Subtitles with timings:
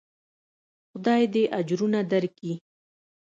[0.91, 2.53] خداى دې اجرونه دركي.